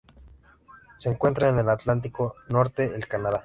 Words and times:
Se 0.97 1.09
encuentra 1.09 1.49
en 1.49 1.59
el 1.59 1.69
Atlántico 1.69 2.33
norte: 2.49 2.95
el 2.95 3.07
Canadá. 3.07 3.39